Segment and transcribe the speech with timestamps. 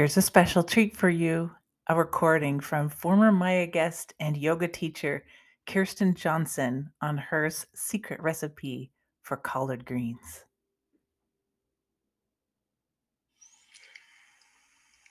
[0.00, 1.50] Here's a special treat for you
[1.86, 5.26] a recording from former Maya guest and yoga teacher
[5.66, 10.46] Kirsten Johnson on her secret recipe for collard greens.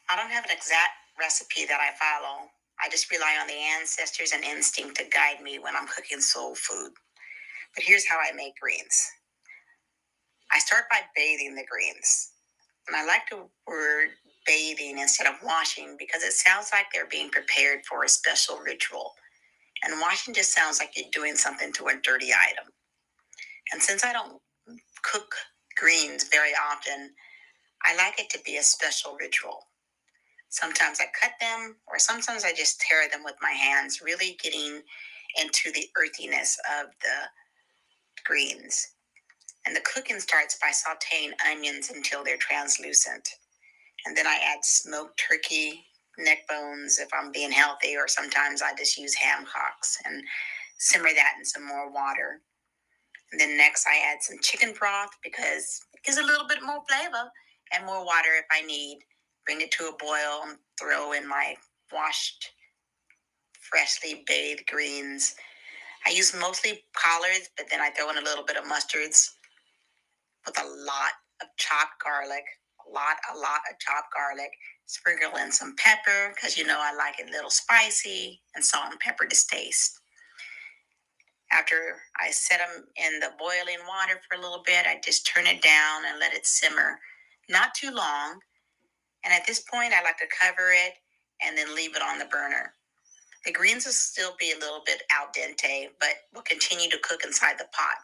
[0.10, 2.48] I don't have an exact recipe that I follow.
[2.82, 6.56] I just rely on the ancestors and instinct to guide me when I'm cooking soul
[6.56, 6.94] food.
[7.76, 9.08] But here's how I make greens
[10.52, 12.32] I start by bathing the greens.
[12.88, 14.10] And I like the word
[14.46, 19.14] bathing instead of washing because it sounds like they're being prepared for a special ritual.
[19.84, 22.72] And washing just sounds like you're doing something to a dirty item.
[23.74, 24.42] And since I don't
[25.04, 25.36] cook
[25.78, 27.12] greens very often,
[27.86, 29.60] I like it to be a special ritual.
[30.50, 34.82] Sometimes I cut them, or sometimes I just tear them with my hands, really getting
[35.40, 37.28] into the earthiness of the
[38.26, 38.88] greens.
[39.66, 43.30] And the cooking starts by sauteing onions until they're translucent.
[44.06, 45.86] And then I add smoked turkey
[46.18, 50.22] neck bones if I'm being healthy, or sometimes I just use ham hocks and
[50.78, 52.42] simmer that in some more water.
[53.32, 56.82] And then next I add some chicken broth because it gives a little bit more
[56.90, 57.30] flavor
[57.74, 59.00] and more water if I need.
[59.46, 61.56] Bring it to a boil and throw in my
[61.92, 62.52] washed,
[63.60, 65.36] freshly bathed greens.
[66.06, 69.30] I use mostly collards, but then I throw in a little bit of mustards
[70.46, 72.44] with a lot of chopped garlic
[72.94, 74.52] lot, a lot of chopped garlic.
[74.86, 78.92] Sprinkle in some pepper because you know I like it a little spicy, and salt
[78.92, 80.00] and pepper to taste.
[81.52, 81.76] After
[82.20, 85.62] I set them in the boiling water for a little bit, I just turn it
[85.62, 87.00] down and let it simmer,
[87.50, 88.40] not too long.
[89.26, 90.94] And at this point, I like to cover it
[91.44, 92.74] and then leave it on the burner.
[93.46, 97.24] The greens will still be a little bit al dente, but will continue to cook
[97.26, 97.98] inside the pot.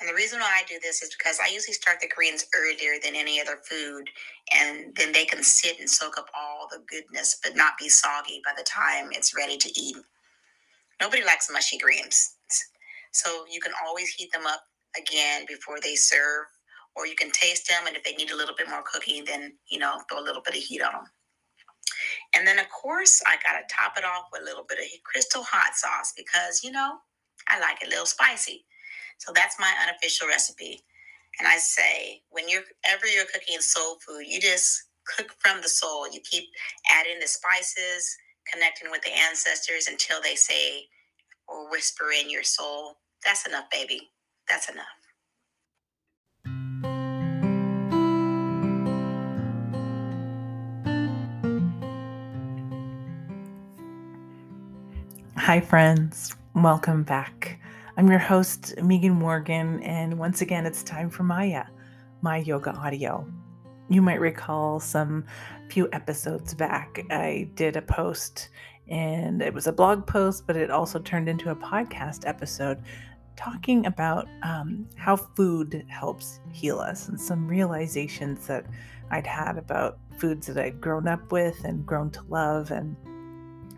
[0.00, 2.94] And the reason why I do this is because I usually start the greens earlier
[3.02, 4.10] than any other food,
[4.54, 8.42] and then they can sit and soak up all the goodness, but not be soggy
[8.44, 9.96] by the time it's ready to eat.
[11.00, 12.36] Nobody likes mushy greens.
[13.12, 14.64] So you can always heat them up
[14.98, 16.46] again before they serve,
[16.96, 19.52] or you can taste them, and if they need a little bit more cooking, then,
[19.68, 21.04] you know, throw a little bit of heat on them.
[22.36, 24.84] And then, of course, I got to top it off with a little bit of
[25.04, 26.96] crystal hot sauce because, you know,
[27.48, 28.64] I like it a little spicy.
[29.18, 30.80] So that's my unofficial recipe.
[31.38, 35.68] And I say, when you're ever you're cooking soul food, you just cook from the
[35.68, 36.10] soul.
[36.10, 36.44] You keep
[36.90, 38.16] adding the spices,
[38.52, 40.86] connecting with the ancestors until they say
[41.48, 44.10] or whisper in your soul, that's enough, baby.
[44.48, 44.86] That's enough.
[55.36, 56.34] Hi, friends.
[56.54, 57.58] Welcome back.
[57.96, 61.66] I'm your host, Megan Morgan, and once again, it's time for Maya,
[62.22, 63.24] my yoga audio.
[63.88, 65.24] You might recall some
[65.68, 68.48] few episodes back, I did a post,
[68.88, 72.82] and it was a blog post, but it also turned into a podcast episode
[73.36, 78.66] talking about um, how food helps heal us and some realizations that
[79.12, 82.96] I'd had about foods that I'd grown up with and grown to love and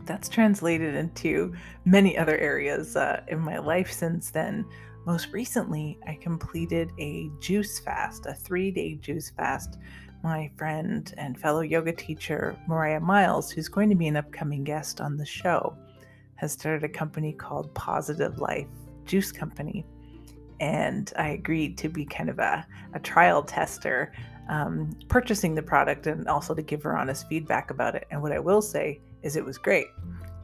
[0.07, 4.65] that's translated into many other areas uh, in my life since then.
[5.07, 9.79] Most recently, I completed a juice fast, a three day juice fast.
[10.23, 15.01] My friend and fellow yoga teacher, Mariah Miles, who's going to be an upcoming guest
[15.01, 15.77] on the show,
[16.37, 18.67] has started a company called Positive Life
[19.05, 19.87] Juice Company.
[20.59, 24.13] And I agreed to be kind of a, a trial tester,
[24.49, 28.07] um, purchasing the product and also to give her honest feedback about it.
[28.11, 29.89] And what I will say is it was great.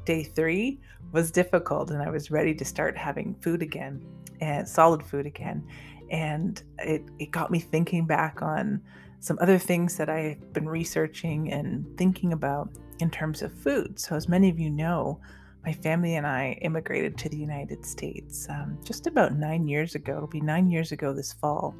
[0.05, 0.81] Day three
[1.13, 4.05] was difficult, and I was ready to start having food again
[4.41, 5.65] and solid food again.
[6.11, 8.83] And it, it got me thinking back on
[9.21, 13.99] some other things that I've been researching and thinking about in terms of food.
[13.99, 15.21] So, as many of you know,
[15.65, 20.17] my family and I immigrated to the United States um, just about nine years ago.
[20.17, 21.75] It'll be nine years ago this fall.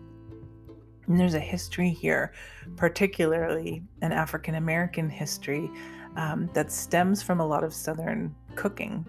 [1.09, 2.33] And there's a history here,
[2.77, 5.69] particularly an African American history
[6.17, 9.05] um, that stems from a lot of Southern cooking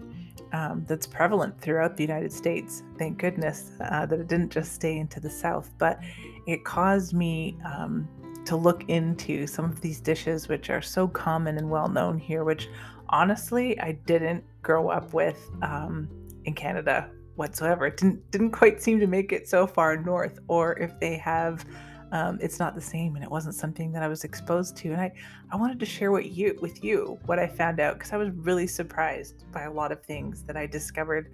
[0.52, 2.82] um, that's prevalent throughout the United States.
[2.98, 5.98] Thank goodness uh, that it didn't just stay into the South, but
[6.46, 8.08] it caused me um,
[8.44, 12.44] to look into some of these dishes, which are so common and well known here,
[12.44, 12.68] which
[13.08, 16.08] honestly I didn't grow up with um,
[16.44, 17.86] in Canada whatsoever.
[17.86, 21.64] It didn't didn't quite seem to make it so far north, or if they have
[22.14, 24.92] um, it's not the same and it wasn't something that I was exposed to.
[24.92, 25.12] And I,
[25.50, 28.30] I wanted to share what you with you what I found out because I was
[28.30, 31.32] really surprised by a lot of things that I discovered.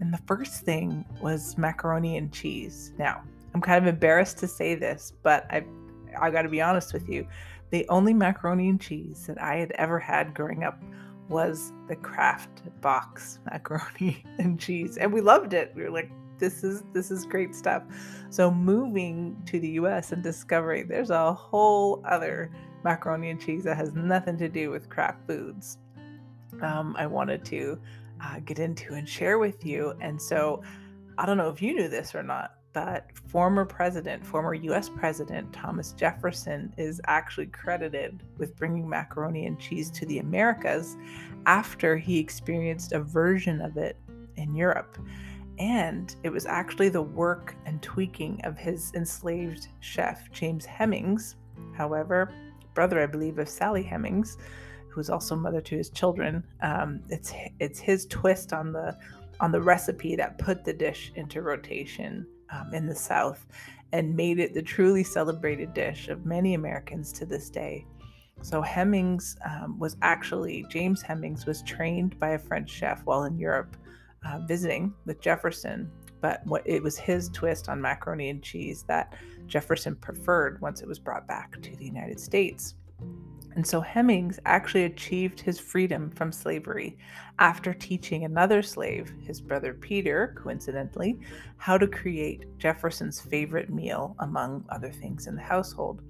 [0.00, 2.92] And the first thing was macaroni and cheese.
[2.96, 3.24] Now,
[3.54, 5.64] I'm kind of embarrassed to say this, but I
[6.16, 7.26] I got to be honest with you.
[7.70, 10.80] The only macaroni and cheese that I had ever had growing up
[11.28, 15.72] was the Kraft box macaroni and cheese, and we loved it.
[15.74, 16.08] We were like,
[16.38, 17.82] this is this is great stuff.
[18.30, 22.50] So moving to the US and discovering there's a whole other
[22.82, 25.78] macaroni and cheese that has nothing to do with Kraft foods.
[26.62, 27.80] Um, I wanted to
[28.22, 29.94] uh, get into and share with you.
[30.00, 30.62] And so
[31.18, 35.52] I don't know if you knew this or not, but former president, former US President
[35.52, 40.96] Thomas Jefferson is actually credited with bringing macaroni and cheese to the Americas
[41.46, 43.96] after he experienced a version of it
[44.36, 44.98] in Europe.
[45.58, 51.36] And it was actually the work and tweaking of his enslaved chef, James Hemings,
[51.76, 52.32] however,
[52.74, 54.36] brother, I believe, of Sally Hemings,
[54.88, 56.42] who was also mother to his children.
[56.62, 58.96] Um, it's it's his twist on the
[59.40, 63.46] on the recipe that put the dish into rotation um, in the South
[63.92, 67.86] and made it the truly celebrated dish of many Americans to this day.
[68.42, 73.38] So Hemings um, was actually James Hemings was trained by a French chef while in
[73.38, 73.76] Europe
[74.26, 75.90] uh, visiting with Jefferson,
[76.20, 79.14] but what it was his twist on macaroni and cheese that
[79.46, 82.74] Jefferson preferred once it was brought back to the United States.
[83.56, 86.98] And so Hemings actually achieved his freedom from slavery
[87.38, 91.20] after teaching another slave, his brother Peter, coincidentally,
[91.56, 96.02] how to create Jefferson's favorite meal, among other things in the household.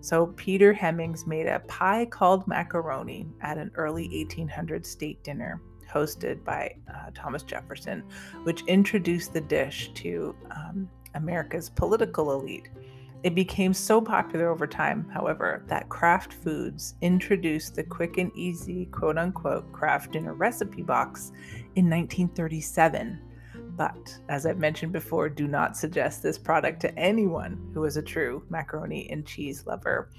[0.00, 5.62] So Peter Hemings made a pie called macaroni at an early 1800 state dinner
[5.92, 8.02] hosted by uh, Thomas Jefferson,
[8.44, 12.68] which introduced the dish to um, America's political elite.
[13.22, 18.86] It became so popular over time, however, that Kraft Foods introduced the quick and easy
[18.86, 21.28] quote unquote Kraft dinner recipe box
[21.76, 23.20] in 1937.
[23.76, 28.02] But as I've mentioned before, do not suggest this product to anyone who is a
[28.02, 30.10] true macaroni and cheese lover.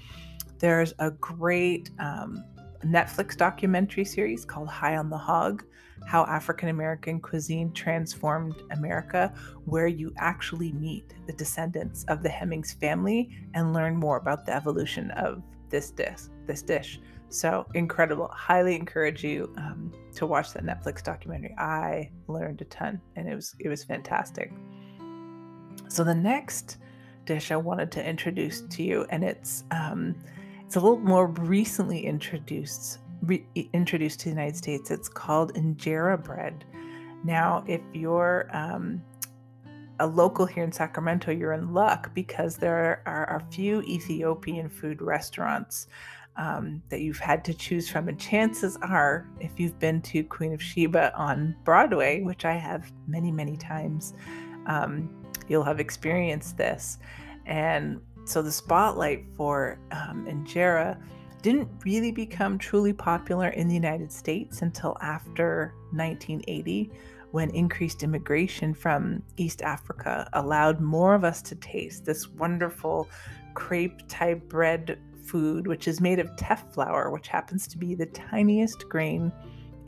[0.58, 2.42] There's a great um,
[2.84, 5.64] Netflix documentary series called High on the Hog
[6.06, 9.32] How African American Cuisine Transformed America,
[9.64, 14.54] where you actually meet the descendants of the Hemings family and learn more about the
[14.54, 16.20] evolution of this dish.
[16.46, 17.00] This dish.
[17.28, 18.28] So incredible.
[18.32, 21.54] Highly encourage you um, to watch that Netflix documentary.
[21.58, 24.52] I learned a ton and it was it was fantastic.
[25.88, 26.78] So the next
[27.24, 30.14] dish I wanted to introduce to you, and it's um,
[30.74, 34.90] it's a little more recently introduced re- introduced to the United States.
[34.90, 36.64] It's called injera bread.
[37.22, 39.00] Now, if you're um,
[40.00, 45.00] a local here in Sacramento, you're in luck because there are a few Ethiopian food
[45.00, 45.86] restaurants
[46.34, 48.08] um, that you've had to choose from.
[48.08, 52.92] And chances are, if you've been to Queen of Sheba on Broadway, which I have
[53.06, 54.12] many, many times,
[54.66, 55.08] um,
[55.46, 56.98] you'll have experienced this.
[57.46, 61.00] And so the spotlight for um, injera
[61.42, 66.90] didn't really become truly popular in the United States until after 1980
[67.32, 73.08] when increased immigration from East Africa allowed more of us to taste this wonderful
[73.54, 78.06] crepe type bread food, which is made of teff flour, which happens to be the
[78.06, 79.32] tiniest grain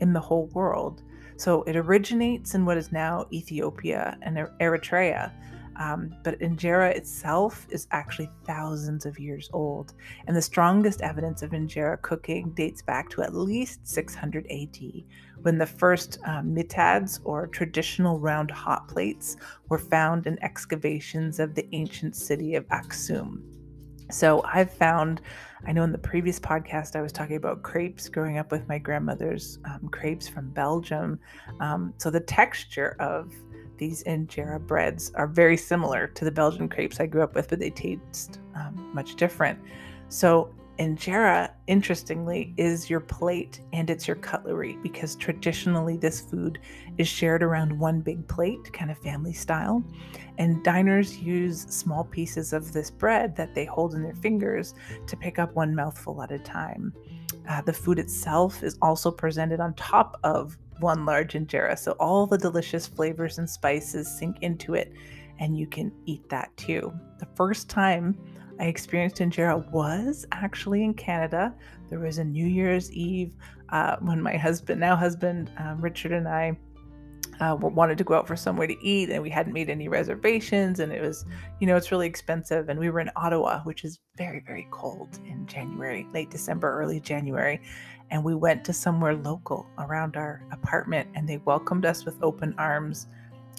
[0.01, 1.03] in the whole world.
[1.37, 5.31] So it originates in what is now Ethiopia and Eritrea.
[5.79, 9.93] Um, but injera itself is actually thousands of years old,
[10.25, 15.03] and the strongest evidence of injera cooking dates back to at least 600 AD,
[15.41, 19.37] when the first um, mitads or traditional round hot plates
[19.69, 23.41] were found in excavations of the ancient city of Aksum.
[24.09, 25.21] So I've found,
[25.65, 28.77] I know in the previous podcast I was talking about crepes growing up with my
[28.77, 31.19] grandmother's um, crepes from Belgium.
[31.59, 33.33] Um, so the texture of
[33.77, 37.59] these injera breads are very similar to the Belgian crepes I grew up with, but
[37.59, 39.59] they taste um, much different.
[40.09, 46.59] So, injera, interestingly, is your plate and it's your cutlery because traditionally this food
[46.97, 49.83] is shared around one big plate, kind of family style.
[50.37, 54.75] And diners use small pieces of this bread that they hold in their fingers
[55.07, 56.93] to pick up one mouthful at a time.
[57.49, 61.77] Uh, the food itself is also presented on top of one large injera.
[61.77, 64.93] So all the delicious flavors and spices sink into it,
[65.39, 66.93] and you can eat that too.
[67.19, 68.17] The first time
[68.59, 71.53] I experienced injera was actually in Canada.
[71.89, 73.35] There was a New Year's Eve
[73.69, 76.57] uh, when my husband, now husband, um, Richard, and I
[77.39, 80.79] uh, wanted to go out for somewhere to eat and we hadn't made any reservations
[80.79, 81.25] and it was
[81.59, 82.69] you know it's really expensive.
[82.69, 86.99] And we were in ottawa which is very very cold in january late december early
[86.99, 87.61] january.
[88.09, 92.55] And we went to somewhere local around our apartment and they welcomed us with open
[92.57, 93.07] arms.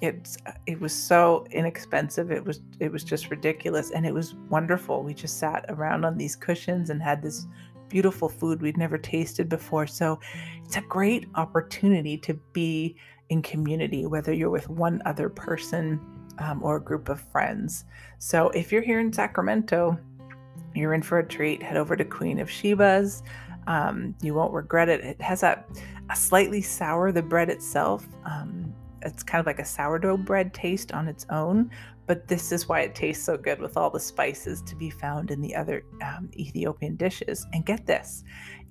[0.00, 2.30] It's it was so inexpensive.
[2.30, 5.02] It was it was just ridiculous and it was wonderful.
[5.02, 7.46] We just sat around on these cushions and had this
[7.88, 9.86] beautiful food we'd never tasted before.
[9.86, 10.20] So
[10.64, 12.96] it's a great opportunity to be
[13.30, 16.00] in community whether you're with one other person
[16.38, 17.84] um, or a group of friends.
[18.18, 19.98] So if you're here in sacramento
[20.74, 23.22] you're in for a treat head over to queen of sheba's.
[23.66, 25.04] Um, you won't regret it.
[25.04, 25.62] It has a,
[26.10, 30.92] a slightly sour the bread itself um, it's kind of like a sourdough bread taste
[30.92, 31.70] on its own,
[32.06, 35.30] but this is why it tastes so good with all the spices to be found
[35.30, 37.46] in the other um, Ethiopian dishes.
[37.52, 38.24] And get this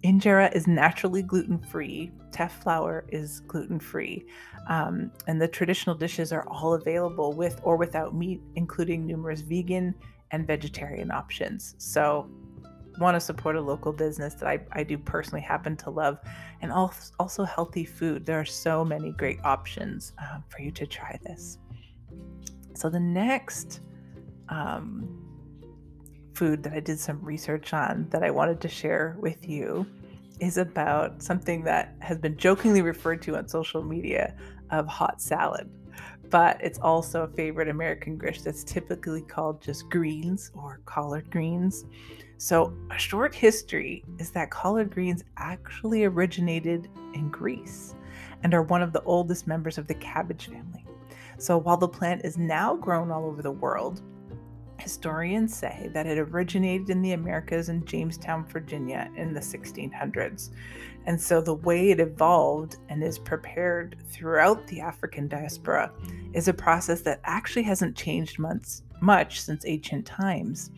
[0.03, 4.25] injera is naturally gluten free, teff flour is gluten free,
[4.67, 9.95] um, and the traditional dishes are all available with or without meat, including numerous vegan
[10.31, 11.75] and vegetarian options.
[11.77, 12.29] So
[12.99, 16.19] want to support a local business that I, I do personally happen to love,
[16.61, 18.25] and also healthy food.
[18.25, 21.59] There are so many great options um, for you to try this.
[22.73, 23.81] So, the next
[24.49, 25.26] um,
[26.37, 29.85] food that I did some research on that I wanted to share with you
[30.39, 34.35] is about something that has been jokingly referred to on social media
[34.69, 35.69] of hot salad
[36.29, 41.85] but it's also a favorite American dish that's typically called just greens or collard greens.
[42.37, 47.95] So, a short history is that collard greens actually originated in Greece
[48.43, 50.85] and are one of the oldest members of the cabbage family.
[51.37, 54.01] So, while the plant is now grown all over the world,
[54.79, 60.49] historians say that it originated in the Americas in Jamestown, Virginia in the 1600s.
[61.05, 65.91] And so, the way it evolved and is prepared throughout the African diaspora
[66.33, 70.69] is a process that actually hasn't changed much, much since ancient times.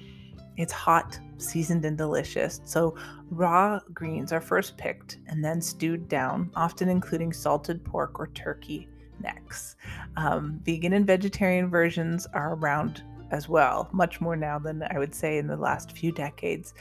[0.56, 2.62] It's hot, seasoned, and delicious.
[2.64, 2.96] So,
[3.32, 8.88] raw greens are first picked and then stewed down, often including salted pork or turkey
[9.20, 9.76] necks.
[10.16, 15.14] Um, vegan and vegetarian versions are around as well, much more now than I would
[15.14, 16.74] say in the last few decades.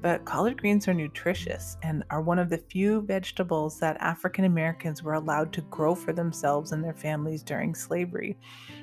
[0.00, 5.02] But collard greens are nutritious and are one of the few vegetables that African Americans
[5.02, 8.36] were allowed to grow for themselves and their families during slavery.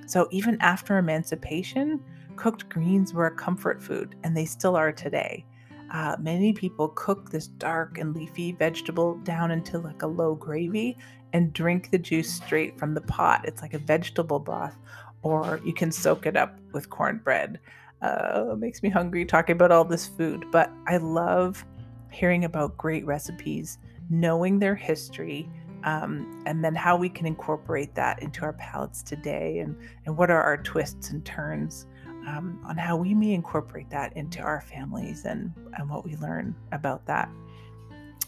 [0.06, 2.04] So even after emancipation,
[2.38, 5.46] cooked greens were a comfort food, and they still are today.
[5.92, 10.98] Uh, many people cook this dark and leafy vegetable down into like a low gravy
[11.34, 13.42] and drink the juice straight from the pot.
[13.46, 14.78] It's like a vegetable broth,
[15.22, 17.60] or you can soak it up with cornbread.
[18.02, 21.66] Uh, makes me hungry talking about all this food, but I love
[22.12, 23.78] hearing about great recipes,
[24.10, 25.50] knowing their history,
[25.84, 30.32] um, and then how we can incorporate that into our palates today, and and what
[30.32, 31.88] are our twists and turns
[32.28, 36.56] um, on how we may incorporate that into our families and, and what we learn
[36.72, 37.30] about that.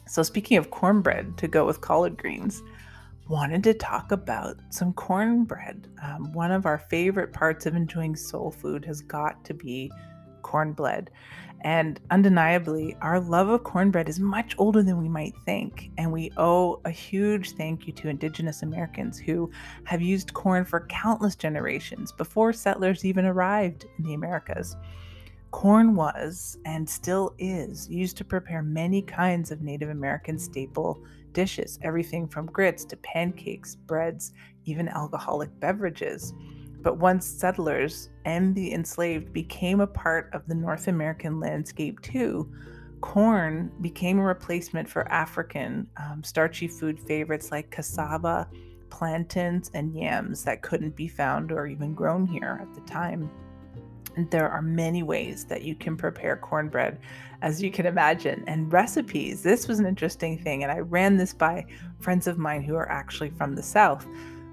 [0.08, 2.62] So, speaking of cornbread to go with collard greens,
[3.32, 5.88] wanted to talk about some cornbread.
[6.04, 9.90] Um, one of our favorite parts of enjoying soul food has got to be
[10.42, 11.10] cornbread.
[11.62, 15.92] And undeniably, our love of cornbread is much older than we might think.
[15.98, 19.50] And we owe a huge thank you to Indigenous Americans who
[19.86, 24.76] have used corn for countless generations before settlers even arrived in the Americas.
[25.52, 31.02] Corn was, and still is, used to prepare many kinds of Native American staple
[31.34, 34.34] dishes, everything from grits to pancakes, breads,
[34.66, 36.34] even alcoholic beverages.
[36.82, 42.52] But once settlers and the enslaved became a part of the North American landscape too,
[43.02, 48.48] corn became a replacement for African um, starchy food favorites like cassava,
[48.90, 53.30] plantains, and yams that couldn't be found or even grown here at the time.
[54.18, 57.00] There are many ways that you can prepare cornbread,
[57.42, 59.42] as you can imagine, and recipes.
[59.42, 61.66] This was an interesting thing, and I ran this by
[62.00, 64.06] friends of mine who are actually from the South.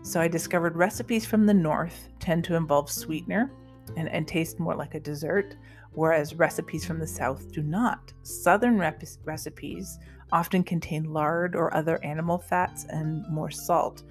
[0.03, 3.51] So I discovered recipes from the north tend to involve sweetener
[3.97, 5.57] and, and taste more like a dessert,
[5.93, 8.13] whereas recipes from the south do not.
[8.23, 9.99] Southern rep- recipes
[10.31, 14.03] often contain lard or other animal fats and more salt.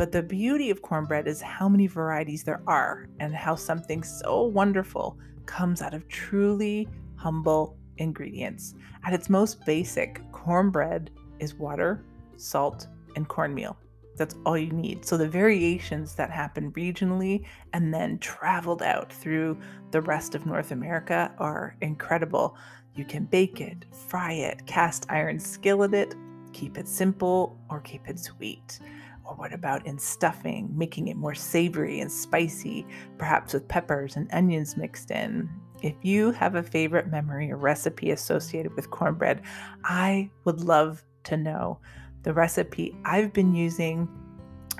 [0.00, 4.44] But the beauty of cornbread is how many varieties there are and how something so
[4.44, 8.74] wonderful comes out of truly humble ingredients.
[9.04, 12.02] At its most basic, cornbread is water,
[12.38, 13.76] salt, and cornmeal.
[14.16, 15.04] That's all you need.
[15.04, 19.58] So the variations that happen regionally and then traveled out through
[19.90, 22.56] the rest of North America are incredible.
[22.94, 26.14] You can bake it, fry it, cast iron skillet it,
[26.54, 28.80] keep it simple, or keep it sweet.
[29.24, 32.86] Or what about in stuffing, making it more savory and spicy,
[33.18, 35.48] perhaps with peppers and onions mixed in?
[35.82, 39.42] If you have a favorite memory or recipe associated with cornbread,
[39.84, 41.78] I would love to know
[42.22, 44.08] the recipe I've been using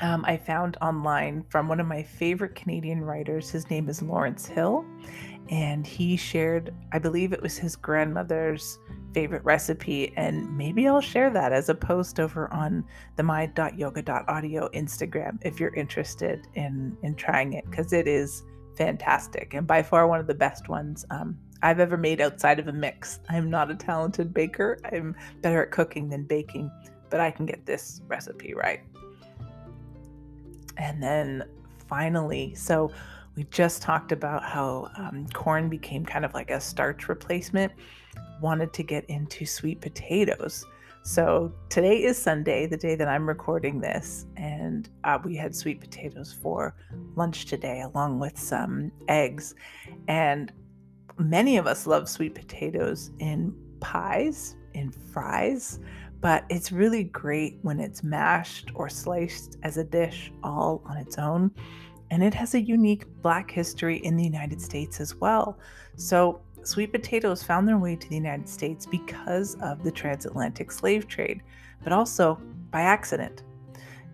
[0.01, 3.51] um, I found online from one of my favorite Canadian writers.
[3.51, 4.85] His name is Lawrence Hill,
[5.51, 8.79] and he shared, I believe it was his grandmother's
[9.13, 10.13] favorite recipe.
[10.17, 12.85] And maybe I'll share that as a post over on
[13.17, 18.45] the my.yoga.audio Instagram if you're interested in, in trying it, because it is
[18.77, 22.69] fantastic and by far one of the best ones um, I've ever made outside of
[22.69, 23.19] a mix.
[23.29, 26.71] I'm not a talented baker, I'm better at cooking than baking,
[27.11, 28.81] but I can get this recipe right.
[30.79, 31.45] And then
[31.89, 32.91] finally, so
[33.37, 37.73] we just talked about how um, corn became kind of like a starch replacement.
[38.41, 40.67] Wanted to get into sweet potatoes.
[41.03, 45.81] So today is Sunday, the day that I'm recording this, and uh, we had sweet
[45.81, 46.75] potatoes for
[47.17, 49.55] lunch today, along with some eggs.
[50.09, 50.53] And
[51.19, 55.81] many of us love sweet potatoes in pies, in fries,
[56.21, 61.17] but it's really great when it's mashed or sliced as a dish all on its
[61.17, 61.51] own.
[62.11, 65.59] And it has a unique Black history in the United States as well.
[65.97, 71.07] So, sweet potatoes found their way to the United States because of the transatlantic slave
[71.07, 71.43] trade,
[71.83, 72.41] but also
[72.71, 73.43] by accident.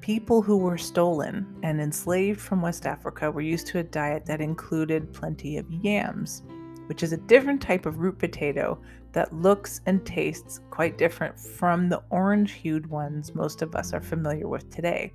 [0.00, 4.40] People who were stolen and enslaved from West Africa were used to a diet that
[4.40, 6.42] included plenty of yams,
[6.86, 8.78] which is a different type of root potato
[9.12, 14.00] that looks and tastes quite different from the orange hued ones most of us are
[14.00, 15.12] familiar with today.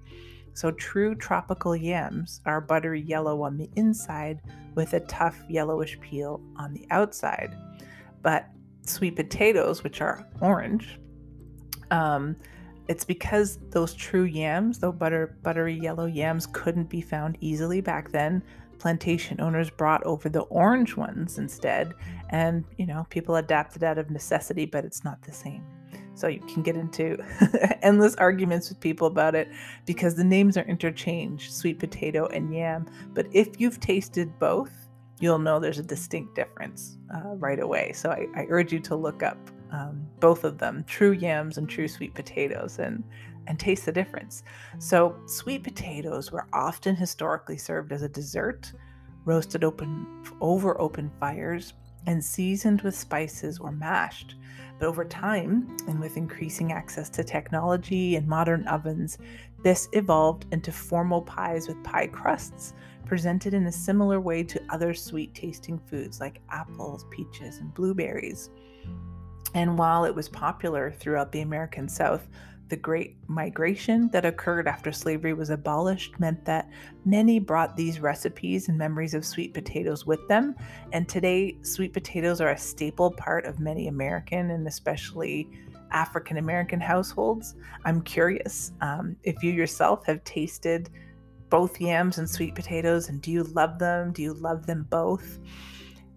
[0.54, 4.42] So, true tropical yams are buttery yellow on the inside
[4.76, 7.56] with a tough yellowish peel on the outside.
[8.22, 8.48] But
[8.84, 11.00] sweet potatoes, which are orange,
[11.90, 12.36] um,
[12.88, 18.12] it's because those true yams, though butter, buttery yellow yams, couldn't be found easily back
[18.12, 18.44] then.
[18.80, 21.94] Plantation owners brought over the orange ones instead,
[22.30, 25.64] and you know, people adapted out of necessity, but it's not the same.
[26.22, 27.18] So you can get into
[27.82, 29.50] endless arguments with people about it
[29.88, 32.86] because the names are interchanged sweet potato and yam.
[33.16, 34.72] But if you've tasted both,
[35.20, 37.94] you'll know there's a distinct difference uh, right away.
[37.94, 39.40] So I, I, urge you to look up
[39.72, 43.04] um, both of them true yams and true sweet potatoes and
[43.48, 44.44] and taste the difference.
[44.78, 48.72] So, sweet potatoes were often historically served as a dessert,
[49.26, 50.06] roasted open
[50.40, 51.74] over open fires,
[52.06, 54.36] and seasoned with spices or mashed.
[54.82, 59.20] But over time, and with increasing access to technology and modern ovens,
[59.62, 62.74] this evolved into formal pies with pie crusts,
[63.06, 68.50] presented in a similar way to other sweet tasting foods like apples, peaches, and blueberries.
[69.54, 72.28] And while it was popular throughout the American South,
[72.72, 76.70] the Great Migration that occurred after slavery was abolished meant that
[77.04, 80.56] many brought these recipes and memories of sweet potatoes with them.
[80.94, 85.50] And today, sweet potatoes are a staple part of many American and especially
[85.92, 87.56] African American households.
[87.84, 90.90] I'm curious um, if you yourself have tasted
[91.50, 94.14] both yams and sweet potatoes, and do you love them?
[94.14, 95.40] Do you love them both?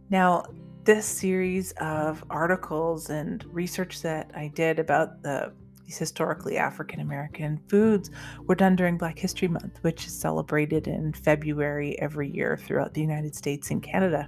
[0.09, 0.45] Now,
[0.85, 5.53] this series of articles and research that I did about the
[5.85, 8.11] these historically African American foods
[8.47, 13.01] were done during Black History Month, which is celebrated in February every year throughout the
[13.01, 14.27] United States and Canada.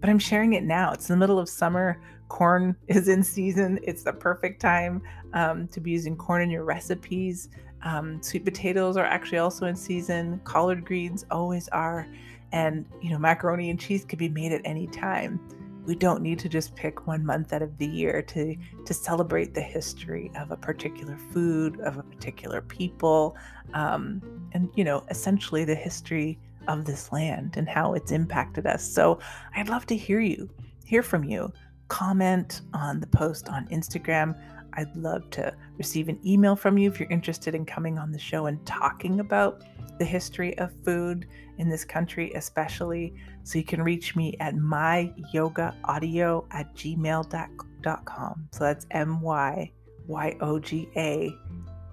[0.00, 0.92] But I'm sharing it now.
[0.92, 2.00] It's in the middle of summer.
[2.28, 3.78] Corn is in season.
[3.82, 7.48] It's the perfect time um, to be using corn in your recipes.
[7.82, 10.40] Um, sweet potatoes are actually also in season.
[10.44, 12.06] Collard greens always are.
[12.52, 15.40] And, you know, macaroni and cheese could be made at any time
[15.86, 19.54] we don't need to just pick one month out of the year to to celebrate
[19.54, 23.36] the history of a particular food of a particular people
[23.72, 24.20] um,
[24.52, 28.84] and you know essentially the history of this land and how it's impacted us.
[28.84, 29.20] So
[29.54, 30.50] i'd love to hear you
[30.84, 31.52] hear from you.
[31.88, 34.36] Comment on the post on instagram
[34.76, 38.18] i'd love to receive an email from you if you're interested in coming on the
[38.18, 39.62] show and talking about
[39.98, 41.26] the history of food
[41.58, 43.14] in this country, especially.
[43.42, 48.48] So you can reach me at myyogaaudio at gmail.com.
[48.52, 49.72] So that's M Y
[50.06, 51.34] Y O G A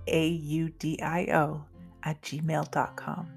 [0.07, 1.65] A U D I O
[2.03, 3.27] at gmail.com.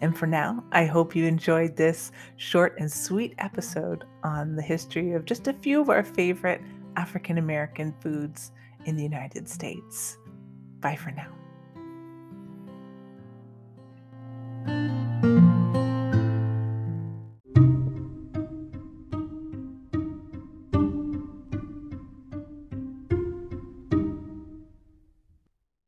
[0.00, 5.12] And for now, I hope you enjoyed this short and sweet episode on the history
[5.12, 6.60] of just a few of our favorite
[6.96, 8.50] African American foods
[8.86, 10.18] in the United States.
[10.80, 11.41] Bye for now.